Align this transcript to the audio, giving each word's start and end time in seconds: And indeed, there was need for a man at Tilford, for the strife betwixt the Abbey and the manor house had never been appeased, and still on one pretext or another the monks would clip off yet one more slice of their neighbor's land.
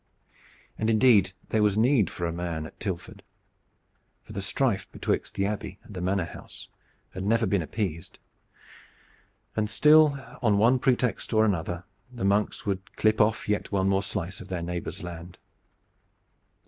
And 0.79 0.89
indeed, 0.89 1.33
there 1.49 1.61
was 1.61 1.77
need 1.77 2.09
for 2.09 2.25
a 2.25 2.31
man 2.31 2.65
at 2.65 2.79
Tilford, 2.79 3.21
for 4.23 4.33
the 4.33 4.41
strife 4.41 4.91
betwixt 4.91 5.35
the 5.35 5.45
Abbey 5.45 5.77
and 5.83 5.93
the 5.93 6.01
manor 6.01 6.25
house 6.25 6.69
had 7.11 7.23
never 7.23 7.45
been 7.45 7.61
appeased, 7.61 8.17
and 9.55 9.69
still 9.69 10.17
on 10.41 10.57
one 10.57 10.79
pretext 10.79 11.33
or 11.35 11.45
another 11.45 11.83
the 12.11 12.25
monks 12.25 12.65
would 12.65 12.95
clip 12.95 13.21
off 13.21 13.47
yet 13.47 13.71
one 13.71 13.87
more 13.89 14.01
slice 14.01 14.41
of 14.41 14.47
their 14.47 14.63
neighbor's 14.63 15.03
land. 15.03 15.37